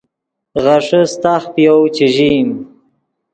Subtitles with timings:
[0.63, 2.49] غیݰے ستاخ پے یَؤ چے ژئیم